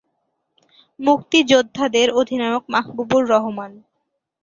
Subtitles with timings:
[0.99, 3.71] মুক্তিযোদ্ধাদের অধিনায়ক মাহবুবুর রহমান।